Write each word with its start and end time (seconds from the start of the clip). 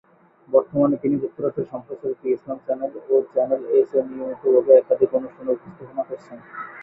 বর্তমানে 0.49 0.95
তিনি 1.03 1.15
যুক্তরাজ্যে 1.23 1.63
সম্প্রচারিত 1.71 2.21
ইসলাম 2.27 2.57
চ্যানেল 2.65 2.93
ও 3.05 3.15
চ্যানেল 3.33 3.61
এস-এ 3.77 3.99
নিয়মিত 4.09 4.43
ভাবে 4.53 4.71
একাধিক 4.75 5.09
অনুষ্ঠানে 5.19 5.51
উপস্থাপনা 5.55 6.03
করছেন। 6.09 6.37